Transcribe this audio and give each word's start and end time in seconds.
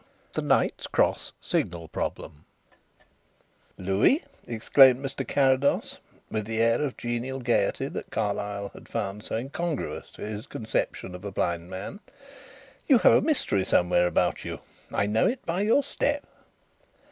THE 0.33 0.41
KNIGHT'S 0.41 0.87
CROSS 0.87 1.31
SIGNAL 1.41 1.87
PROBLEM 1.89 2.45
"Louis," 3.77 4.23
exclaimed 4.47 4.99
Mr. 5.05 5.27
Carrados, 5.27 5.99
with 6.31 6.47
the 6.47 6.59
air 6.59 6.81
of 6.81 6.97
genial 6.97 7.39
gaiety 7.39 7.87
that 7.87 8.09
Carlyle 8.09 8.69
had 8.73 8.89
found 8.89 9.21
so 9.23 9.35
incongruous 9.35 10.09
to 10.13 10.23
his 10.25 10.47
conception 10.47 11.13
of 11.13 11.23
a 11.23 11.31
blind 11.31 11.69
man, 11.69 11.99
"you 12.87 12.97
have 12.97 13.11
a 13.13 13.21
mystery 13.21 13.63
somewhere 13.63 14.07
about 14.07 14.43
you! 14.43 14.61
I 14.91 15.05
know 15.05 15.27
it 15.27 15.45
by 15.45 15.61
your 15.61 15.83
step." 15.83 16.25